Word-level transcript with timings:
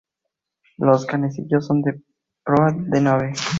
Los 0.77 1.05
canecillos 1.05 1.67
son 1.67 1.83
de 1.83 2.01
proa 2.43 2.71
de 2.75 3.01
nave. 3.01 3.33